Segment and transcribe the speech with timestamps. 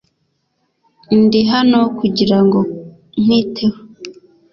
[1.21, 2.59] Ndi hano kugirango
[3.21, 3.79] nkwiteho.